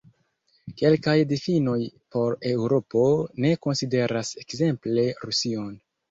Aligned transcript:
Kelkaj 0.81 1.11
difinoj 1.31 1.75
por 2.15 2.37
Eŭropo 2.51 3.03
ne 3.45 3.51
konsideras 3.65 4.31
ekzemple 4.45 5.05
Rusion. 5.29 5.69